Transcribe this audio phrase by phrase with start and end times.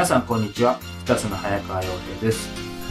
[0.00, 0.80] 皆さんこんにちは。
[1.04, 2.48] 二つの早川洋平です。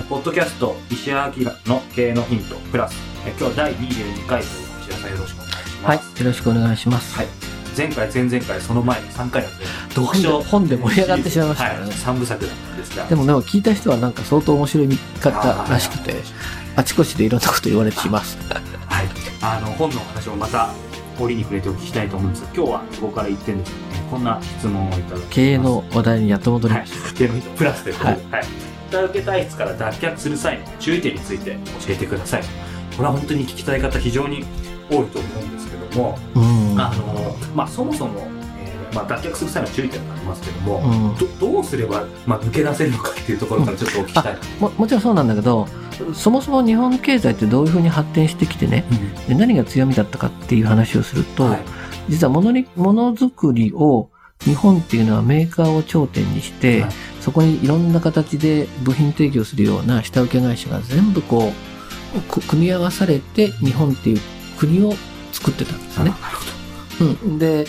[0.07, 2.95] ポッドキャスト石原明の経営のヒントプラス。
[3.25, 5.85] え今日は第22回という石原さんよろしくお願いします。
[5.87, 7.15] はい、よろしくお願いします。
[7.15, 7.27] はい。
[7.75, 11.85] 前回前々回その前に3回やって本で本で盛り上がってしまいましたからね。
[11.85, 13.05] はい、3部作だったんですが。
[13.07, 16.13] でもでも聞いた人はなんか相当面白い見方らしくて、
[16.75, 18.37] あちこちでいろんなこと言われています。
[18.85, 19.07] はい、
[19.41, 20.75] あの本のお話をまた
[21.19, 23.71] 折に触れてお聞きしたいと思うんですが今日はそこから一点です。
[23.71, 26.73] ねこんな質問をいただき経営の話題にやっと戻り。
[26.73, 26.83] はい。
[26.83, 28.19] まし、経営のプラスで、はい。
[28.31, 28.43] はい、
[28.89, 31.52] 下請け体質から脱却する際の注意点について
[31.85, 32.41] 教えてください。
[32.97, 34.45] これは本当に聞きたい方非常に
[34.89, 36.39] 多いと思うんですけども、た。
[36.39, 36.81] うん。
[36.81, 38.27] あのまあ、そもそも、
[38.59, 41.17] えーまあ、脱却する際の注意点がありますけども、うん。
[41.39, 45.67] どどうすれば、まあ、抜け出せるのかっていうところからちょっとお聞きしたい、ももちろんそうなんだけど、
[46.13, 48.85] そもそも日本経済ってどういうふうに発展してきてね、
[49.27, 51.78] で何が強みだったかっていう話をすると、はい
[52.09, 54.09] 実はものに、ものづくりを、
[54.45, 61.52] 日本っていうのはメーカーを頂点にして、はいそこにいろんな形で部品提供するような下請け会社が全部こ
[62.15, 64.20] う、く組み合わされて日本っていう
[64.58, 64.93] 国を
[65.31, 66.05] 作ってたんですね。
[66.05, 66.15] なる
[66.97, 67.37] ほうん。
[67.37, 67.67] で、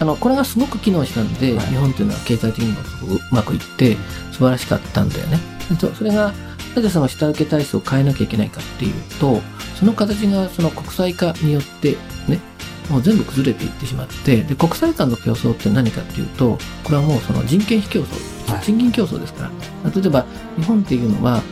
[0.00, 3.96] あの、これがすごく機能したんで、はい日本っていうのは経済的にもすごくうまくいって、
[4.32, 5.38] 素晴らしかったんだよね。
[5.78, 6.32] それが、
[6.74, 9.40] なぜその下請け体質を変えなきゃいけないかっていうと、
[9.78, 11.96] その形がその国際化によって
[12.28, 12.40] ね、
[12.88, 19.50] もう全部崩れていってしまって、で、国際間の競争って何かっていうと、これはもうその人件費競争、はい賃金競争ですか
[19.84, 19.90] ら。
[19.90, 20.24] 例えば、
[20.56, 21.42] 日本っていうのは、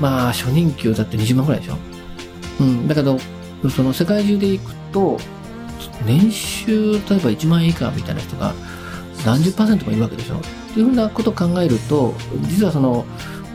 [0.00, 1.76] まあ、初任給だって20万ぐらいでしょ。
[2.60, 2.86] うん。
[2.86, 3.18] だけど、
[3.74, 5.18] その世界中で行くと、
[6.04, 8.54] 年収、例えば1万円以下みたいな人が
[9.24, 10.36] 何十パーセントもいるわけでしょ。
[10.36, 10.40] っ
[10.74, 13.04] ていうふうなことを考えると、実はその、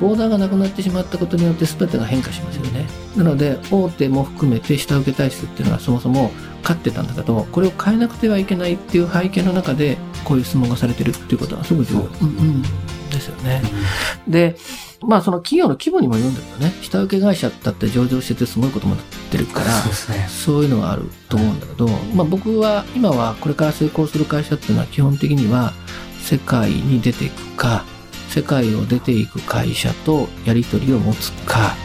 [0.01, 2.85] ボーダーがなくなってしまったことによって全てが変化しますよね。
[3.16, 12.02] なので、大手も含めて下請け体質っていうのはそもそも勝ってたんだけど、これを変えなくてはいけないっていう背景の中で、こういう質問がされてるっていうことはすごく重要。
[12.02, 12.62] うんうん。
[12.62, 13.62] ですよね。
[14.28, 14.56] で、
[15.02, 25.74] まあその企業の規模にもよるんだけどね、下請け会社だって上場しててすごいこともなってるから、そうねそういうのがあると思うんだけど、まあ僕は今はこれから成功する会社っていうのは基本的には
[26.22, 27.84] 世界に出ていくか、
[28.34, 31.75] 世界を出ていく会社とやり取りを持つか、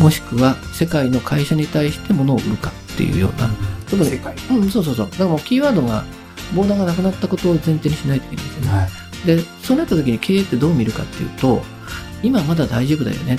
[0.00, 3.50] もしくは世界の会社に対して物を売るかっていうような、
[3.90, 5.10] 特に世界うん、そうそうそう。
[5.10, 6.04] だからもうキーワードが、
[6.54, 8.78] ボーダーがなくなったことを前提にしないといけないんですよね。
[8.78, 11.62] はいで、そうなった時に経営ってどう見るかっていうと、
[12.22, 13.38] 今まだ大丈夫だよね。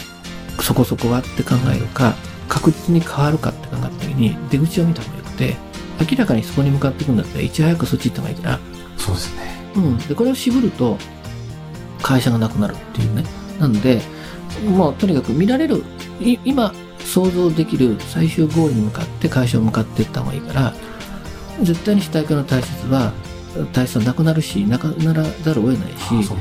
[0.61, 2.15] そこそこはって考えるか、
[2.49, 5.55] 確実に変わるかって考えた時に、出口を見た方がよくて、
[6.11, 8.59] 明らかにそこに向かっていくんだったら、いち早くそっち行った方がいいから、
[8.97, 9.41] そうですね
[9.75, 9.97] うん。
[9.97, 10.97] で、これを渋ると、
[12.01, 13.23] 会社がなくなるっていうね。
[13.59, 14.01] なので、
[14.67, 15.83] もうとにかく見られる、
[16.19, 20.73] い今想像できる最終ゴールに向かって会社を向かっていった方がいいから、
[21.61, 23.13] 絶対に下請けの体質は、
[23.73, 26.37] 体質はなくなるし、なくならざるを得ないし、そうそう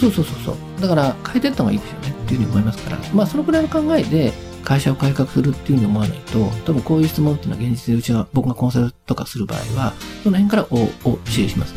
[0.00, 0.80] そうそうそうそう。
[0.80, 2.98] だから変えていった方がいいですよねっていうふうに思いますから。
[3.14, 4.32] まあそのくらいの考えで
[4.64, 11.74] 会社を改革するっていうふうに思わないと、多分こういう質問っていうのは現実でうちが僕がコンサルとかする場合は、その辺からおお教えします。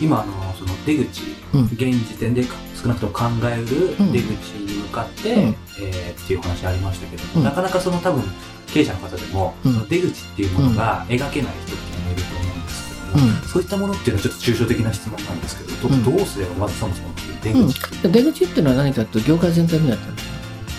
[0.00, 1.22] 今あのその出口、
[1.54, 1.64] うん。
[1.64, 2.42] 現時点で
[2.74, 4.12] 少なくとも考えるうん。
[4.12, 5.40] 出口に向かって、うん。
[5.40, 7.44] えーっていうお話ありましたけども、うん。
[7.44, 8.22] なかなかその多分
[8.66, 9.72] 経営者の方でも、うん。
[9.72, 16.04] その出口っていうものが描けない人っていうのもいると思うんですけども、うそういったものっていうのはちょっと抽象的な質問なんですけど、どうん。
[16.04, 17.08] どうすればまずそもそも
[17.42, 19.96] 出口、出口っていうのは何かっていうと業界全体見な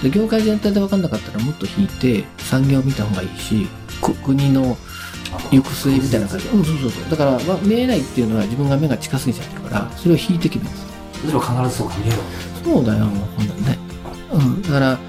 [0.03, 3.67] で業界全体で分かんなかったらもっと引いて産業を見た方がいいし、
[4.01, 4.77] く国の
[5.51, 6.47] 行く末みたいな感じ。
[6.47, 7.09] うん、そうそうそう。
[7.09, 10.87] だから、まあ、見えないっていうのは自分が目が近すぎちゃってるから、それを引いていけばいいんですよ
[11.25, 12.17] 例えば必ずそうか見える
[12.63, 13.77] そうだよ、ほんなんね。
[14.33, 14.61] うん。
[14.61, 14.99] だから、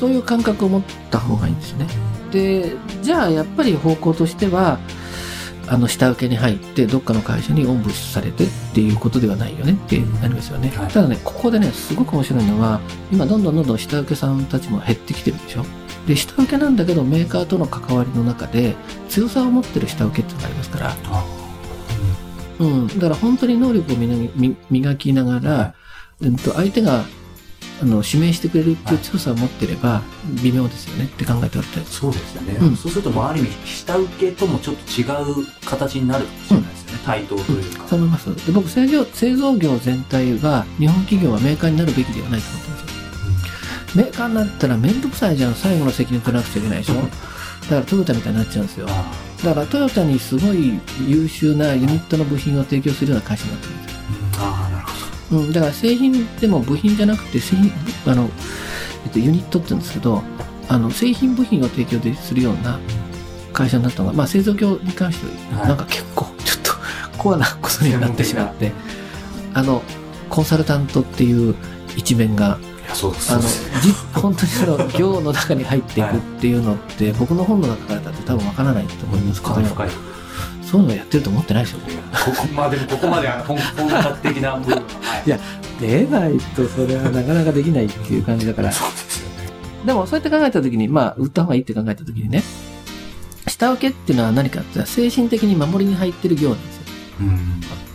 [0.00, 1.86] そういう感覚を持った方がいいんですね。
[2.30, 4.78] で、じゃあ、やっぱり方向としては、
[5.68, 12.80] あの下請けに入ってどっかの会社におんぶされてっていうことではないよねってなりますよね、はいただねここでねすごく面白いのは
[13.12, 15.64] 今どんどんどんどん下請けさんたちも減ってきてるでしょ
[16.06, 18.76] で下請けなんだけどメーカーとの関わりの中で
[19.08, 21.24] 強さを持ってる下請けっていうのがありますから、あ
[22.60, 25.74] うん、だから本当に能力を磨きみ磨きながら、は
[26.20, 27.04] うんと相手が
[27.82, 30.00] あの指名してくれるっていう強さを持ってれば
[30.42, 32.76] 微妙ですよねって考えておりたいですそうですよね、うん。
[32.76, 38.46] そうするともうある意味下請けともちょっと違う形になるかもしれないですよね、対等というか、そう思います。
[38.46, 42.75] で僕製造、製造業全体は、日本企業はメーカーになるべきではないと思ってます。
[42.75, 42.75] よ。
[43.96, 46.94] メーカーになったらめんどくさいじゃん、最後の責任取らなくちゃいけないでしょ。
[46.94, 47.10] だか
[47.76, 48.86] らトヨタみたいになっちゃうんですよ。
[48.88, 49.12] あ
[49.42, 54.00] だからトヨタにすごい優秀なユニットの部品を提供するような会社になってるんですよ。
[54.38, 57.72] あなるほうん、だから製品でも部品じゃなくて製品、
[58.06, 58.30] あの、
[59.04, 60.22] えっと、ユニットって言うんですけど、
[60.68, 62.78] あの、製品部品を提供でするような
[63.52, 66.72] 会社になったのが、まあ製造業に関しては、はいなんか結構ちょっと
[67.18, 68.72] コアなことになってしまって、
[69.54, 69.82] あの、
[70.28, 71.54] コンサルタントっていう
[71.96, 72.58] 一面が、
[72.96, 73.32] そうです。
[73.32, 73.42] あの
[74.20, 79.88] 本当にその業の中に入っていくっていうのって、僕の本の中からだと多分わからないと思いますけどかなり、深い
[80.62, 85.22] そういうのをやってると思ってないですよ、僕ここまあでもここまで本本格的な部分は、はい。
[85.26, 85.38] いや
[85.78, 88.72] 出ないとそれはなかなかできないっていう感じだから。
[88.72, 89.50] そうですよね。
[89.84, 92.42] でもそうやって考えたときに、まあ、売った方がいいって考えたときにね、
[93.46, 96.82] 下請けっていうのは何かって精神的に守りに入ってる業なんですよ。
[97.20, 97.26] うん。
[97.28, 97.32] ま
[97.82, 97.85] あ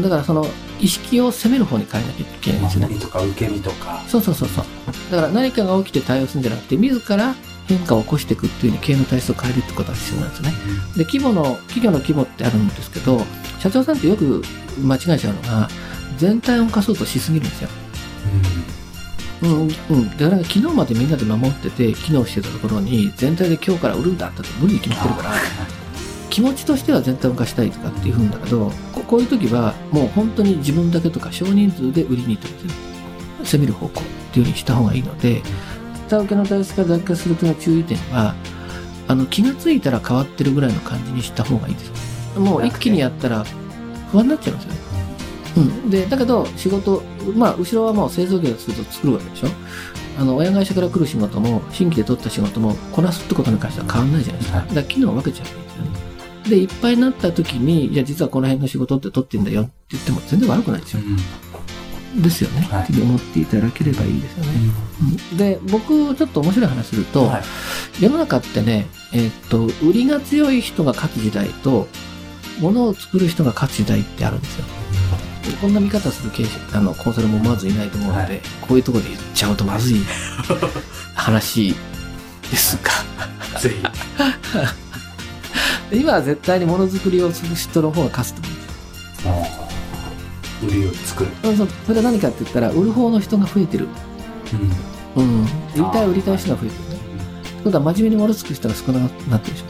[0.00, 0.46] だからその
[0.80, 2.98] 意識を攻める方に変えなきゃいけないんですよね。
[2.98, 4.64] とか受け身とかそうそうそうそう。
[5.10, 7.34] だから何かが起きて対応するんじゃなくて、自ら
[7.66, 10.52] 変化を起こしていくっていうふうに経営の体質を変えるってことが必要なんですね。
[10.96, 13.20] で、規模の、企業の規模ってあるんですけど、
[13.58, 14.42] 社長さんってよく
[14.80, 15.68] 間違えちゃうのが、
[16.18, 17.68] 全体を動かそうとしすぎるんですよ。
[19.42, 20.16] うん、うん。
[20.16, 25.34] だから昨日までみんなで守ってて、機能してたところに、全体で今日から売るんだって無理に決まってるから、
[26.32, 32.74] 気持ちとしては全体かしたいとかっていうんだけど、ここういう時は、もう本当に自分だけとか少人数で売りに行ってですね、
[33.44, 35.42] 攻める方向っていうふうにした方がいいので、
[36.08, 38.34] 下請けの体質から脱却するとの注意点は、
[39.08, 41.88] あの、気がついたら変わってるぐらいの感じにした方がいいです
[42.34, 42.40] よ。
[42.40, 43.44] もう一気にやったら
[44.10, 44.78] 不安になっちゃいますよね。
[45.58, 45.90] うん。
[45.90, 47.02] で、だけど仕事、
[47.34, 49.48] まあ、後ろはもう製造業すると作るわけでしょ。
[50.18, 54.58] あの、親会社から来る仕事も、新規で取った仕事も、こなすってことに関しては変わんないじゃないですか。
[54.58, 55.91] はいだから機能を分けちゃえばいいんですよね。
[56.48, 61.02] で、いっぱいになった時に、いや、実はこの辺の仕事って取ってんだよって言っても全然悪くないですよ。
[62.16, 62.62] ですよね。
[62.70, 62.84] はい。
[62.84, 64.52] って思っていただければいいですよね。
[65.30, 65.36] うん。
[65.36, 67.42] で、僕、ちょっと面白い話すると、はい。
[68.00, 71.88] 世の中ってね、えーっと、売りが強い人が勝つ時代と、
[72.60, 74.64] 物を作る人が勝つ時代ってあるんですよ。
[75.60, 78.40] こんな見方する経営者、あの、コンサルもまずいないと思うので、はい。
[78.60, 79.96] こういうところで言っちゃうとまずい
[81.14, 81.74] 話
[82.50, 82.90] ですが、
[83.58, 83.76] ぜひ
[85.92, 89.46] 今は絶対に物作りをする人の方が勝つと思うんですも
[90.62, 93.88] う売りを作る、そうそうそれは何かって言ったら、売る方の人が増えてる。
[95.16, 95.42] うん。
[95.42, 95.46] 売
[95.76, 96.96] りたい売りたい人が増えてるね。
[96.96, 99.66] ってことは真面目に物作る人が少なくなってるでしょ。
[99.66, 99.68] っ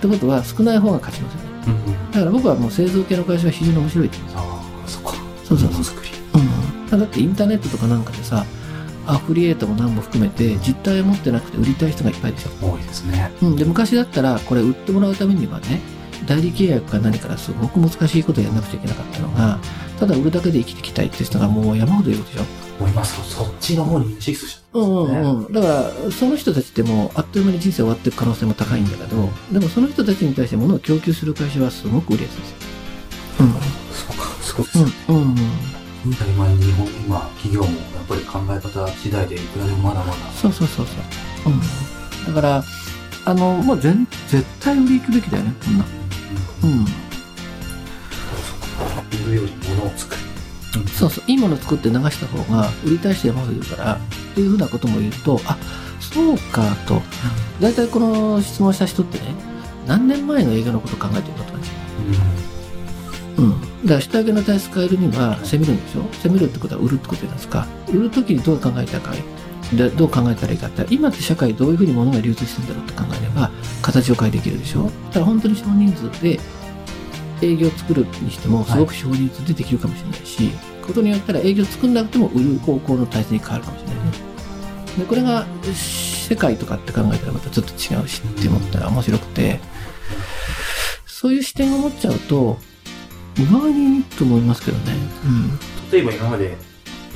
[0.00, 1.50] てことは少ない方が勝ちますよね。
[2.12, 4.44] だから僕はもう製造系の会社は非常に面白いと思います。
[4.44, 5.12] ああそっか
[5.44, 6.10] そうそうそうものづくり
[6.92, 7.00] うん。
[7.00, 8.44] だってインターネットとかなんかでさ、
[9.10, 12.50] アフリエイトも何も含めて実態を持ってなくて売りたい人がいっぱいでしょ。
[12.66, 13.56] 多いですねうん。
[13.56, 15.80] で、昔だったらこれ売ってもらうためにはね、
[16.26, 19.58] 代理契約か何からすごく難しいことをやらなくちゃいけなかったのが、
[19.98, 22.44] ただ売るだけで生きていきたいって人がもう山ほどいるでしょ。
[22.78, 25.52] 思いますそっちの方にシフトしうんうんうん。
[25.52, 32.56] だから、その人たちってもう、あっという間に人生終わっていく可能性も高いんだけど、でもその人たちに対して物を供給する会社はすごく売りやすいですよ。
[33.92, 35.16] そうかすごいですねうん。
[35.16, 35.22] うん。
[35.22, 35.36] うん。
[36.02, 40.92] 当たり前に日本今企業もやっぱり考え方次第でいくらでもまだまだそうそうそうそ
[41.50, 41.52] う。
[41.52, 42.34] うん。
[42.34, 42.64] だから、
[43.26, 45.84] あの、もう全、絶対売り行くべきだよね、こんな。
[46.64, 46.86] うん。
[49.26, 50.20] 売るより物を作る
[50.88, 51.24] そうそう。
[51.26, 55.58] いいもの作って流した方が、売りたい人山ほどいるから、っていうふうなことも言うと、あ、
[56.00, 57.02] そうか、と。
[57.60, 59.34] 大体この質問した人ってね、
[59.86, 61.70] 何年前の映画のことを考えてるのって感じ。
[63.38, 63.69] うん。
[63.84, 67.66] だから下請けの体質変えるには攻めるんでしょ攻めるってことは売るってことじゃないですか。
[67.88, 69.12] 売るときにどう考えたらか
[69.74, 73.50] でどう考えたらいいかって今って社会どういうふうに物が流通してるんだろうって考えれば
[73.82, 76.40] 形を変えできるでしょだから本当に少人数で
[77.42, 80.50] 営業を作るにしてもすごく少人数でできるかもしれないし、
[80.86, 84.12] ことによったら営業作んなくても売る方向の体制に変わるかもしれないね。
[84.98, 89.60] でこれが世界とかって考えたらまたちょっと違うしって思ったら面白くて
[91.06, 92.58] そういう視点を持っちゃうと
[93.40, 94.94] 意外にいいと思いますけどね。
[95.90, 96.56] 例えば今まで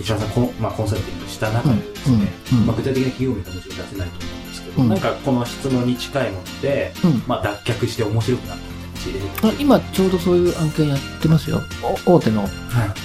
[0.01, 8.75] 石原さんコン,、まあ、コンサルティングした中でですね、うんうんまあ、具体的な企業名はもちろん出せないと思うんですけど、うんなんかこの質問に近いもので、うんまあ、脱却して面白くなった
[9.61, 11.61] 今ちょうどそういう案件やってますよ。
[12.07, 12.51] お大手のはい。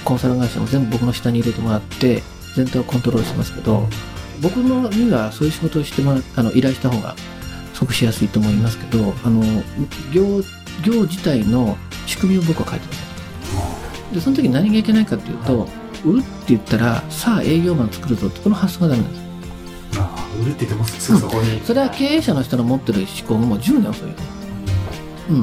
[0.02, 2.22] コンサル会社も全部僕の下に入れてもらって、
[2.56, 3.86] 全体をコントロールしてますけど、
[4.40, 7.14] 僕のにはそういう仕事をしてもらあの依頼した方が
[7.74, 9.42] すごくしやすいと思いますけど、あの、
[10.10, 10.42] 業、
[10.82, 13.09] 業自体の仕組みを僕は書いてます。
[14.12, 15.68] で、その時何がいけないかっていうと、
[16.04, 20.00] 売るって言ったら、さあ営業マン作るぞってこの発想がダメなんです。
[20.00, 21.60] ああ、売るって言ってもすぐそこに。
[21.60, 24.22] それは経営者の人の持ってる思考ももう10年遅いよね。
[25.30, 25.42] うん。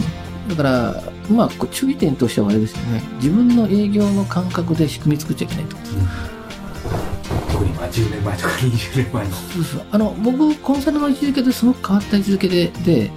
[0.50, 3.02] だから、まあ、こう注意点としてはあれですよね。
[3.16, 5.78] 自分の営業の感覚で仕組み作っちゃいけないと。
[7.52, 9.36] 特にまあ10年前とか20年前の。
[9.36, 13.12] そうそうあの僕コンサルの位置づけですごく変わった位置づけでで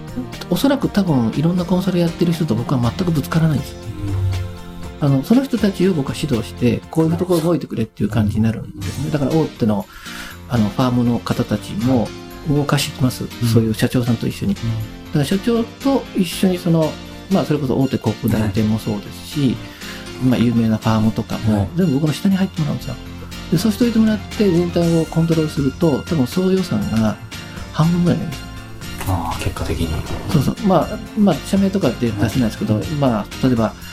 [0.50, 3.89] おそらく多分いろんなコンサルやってる人と僕は全くぶつからないんです
[5.00, 9.10] あのその人たちを僕は指導してこういうところ動いてくれっていう感じになるんですね。
[9.10, 9.86] だから大手の
[10.48, 12.08] あのファームの方たちも
[12.48, 14.54] 動かしてます、そういう社長さんと一緒に。
[14.54, 16.90] だから社長と一緒にその
[17.30, 19.56] まあそれこそ大手広告代理店もそうですし、
[20.24, 21.44] まあ有名なファームとかはい。
[21.44, 22.94] も全部僕の下に入ってもらうんですよ。
[23.52, 27.16] でそうしておいてもらって全体をコントロールすると多分総予算が
[27.72, 28.46] 半分ぐらいになるんですよ。
[29.08, 29.88] ああ、結果的に。
[30.32, 30.56] そうそう。
[30.66, 33.89] まあまあ社名とかって出せないですけど、まあ例えばえ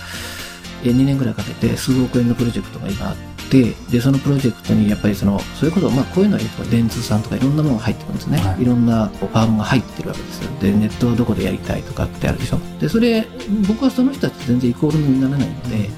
[0.84, 3.16] 2年ぐらいかけて数億円のプロジェクトが今あっ
[3.50, 8.62] てでそのプロジェクトにやっぱりそのそれこそまあこういうのは電通さんとかいろんなものが入ってくるんですね、はい。
[8.62, 10.52] い、ろんなこうファームが入ってるわけですよ。
[10.60, 12.60] でネットはどこでやりたいとかってあるでしょ。
[12.80, 13.26] でそれ
[13.68, 15.90] 僕はその人たちと全然イコールにならないので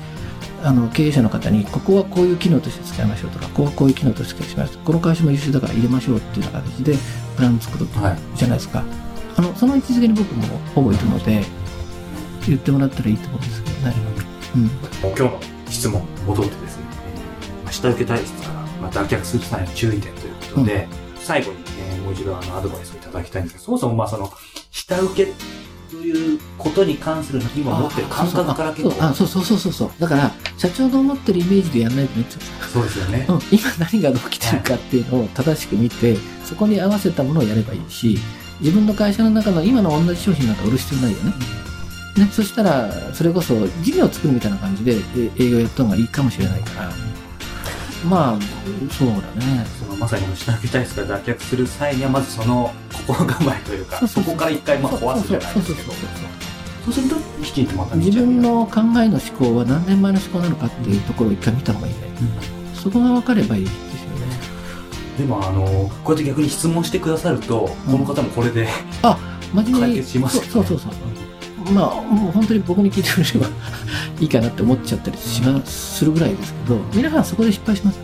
[0.64, 6.96] あの経営者の方にここはこういう機能として使いましょうとかここはこういう機能として使いましょうこの会社も優秀だから入れましょうっていうような形で
[7.36, 8.38] プラン作るはい。
[8.38, 8.84] じゃないですか。
[9.38, 10.44] あのその位置づけに僕も
[10.76, 11.44] ほぼいるので
[12.46, 13.94] 言ってもらったらいいと思うんですけどね、
[14.56, 14.70] うん、
[15.01, 15.39] 今日の
[15.70, 24.32] 質問に戻ってですね、えー下請け体質から、まあ、脱却する際の注意点ということで、最後に、えーもう一度あのアドバイスをいただきたいんですけど、そもそもまあその、
[24.72, 25.34] 下請け
[25.89, 29.91] ということに関する今持ってる感覚から結構、あそうそうそうそうそう。
[30.00, 33.25] だから社長の思ってるイメージでやらないとねってそうですよね。
[33.29, 38.18] うん、今何が起きてるかっていうのを正しく見てそこに合わせたものをやればいいし
[38.60, 41.34] 自分の会社の中の今の同じ商品なんか売る必要ないよね。
[42.18, 46.92] ね、そしたら、それこそ事業を作るみたいな感じでえ営業やった方がいいかもしれないから、
[48.06, 48.39] まあ、
[48.92, 49.66] そうだね。
[49.80, 52.74] そのまさにこの下請け体質から脱却する際には、まずその
[53.08, 55.92] 心構えというか、そこから一回まあ壊すじゃないですけど、
[56.86, 62.00] そうするときちんとまた自分の考えの思考は何年前の思考なのかっていうところを一回見た方がいいね。
[62.74, 63.80] そこが分かればいいですよ
[64.25, 64.39] ね。
[65.18, 68.68] でもあのこうやって逆に質問してくださると、この方もこれで
[69.54, 69.80] 真面目に。
[69.80, 70.50] 解決しますよね。
[70.50, 71.19] そうそうそうそう。
[71.72, 73.48] まあ、もう本当に僕に聞いてくれれば
[74.20, 78.00] いいかなって思っちゃったりしますするぐらいですけど、皆さんそこで失敗します。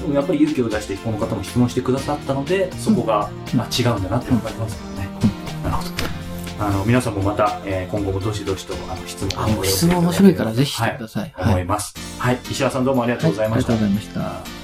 [0.00, 3.58] でもやっぱり勇気を出してこの方も質問してくださったのでそこが、うん。
[3.58, 5.08] まあ、違うんだなって分かりますよね、
[5.64, 5.88] なるほど。
[6.66, 11.32] あの皆さんもまた、えー今後もどしどしとあの質問あ、もう質問面白いからぜひしてはいください。
[11.36, 11.94] 思います。
[12.18, 14.63] はい、石原さんどうもありがとうございました、はいありがとうございました。